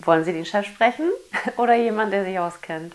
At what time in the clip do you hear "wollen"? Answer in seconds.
0.00-0.24